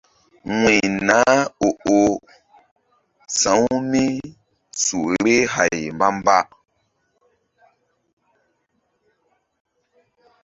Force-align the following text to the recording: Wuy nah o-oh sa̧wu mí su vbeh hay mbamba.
Wuy 0.59 0.79
nah 1.07 1.39
o-oh 1.67 2.11
sa̧wu 3.39 3.69
mí 3.91 4.05
su 4.81 4.97
vbeh 5.11 5.45
hay 5.55 5.77
mbamba. 5.95 6.37